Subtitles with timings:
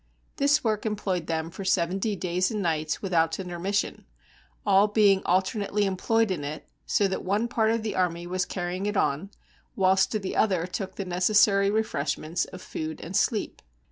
[0.37, 4.07] This work employed them for seventy days and nights without intermission,
[4.65, 8.87] all being alternately employed in it, so that one part of the army was carrying
[8.87, 9.29] it on,
[9.75, 13.61] whilst the other took the necessary refreshments of food and sleep.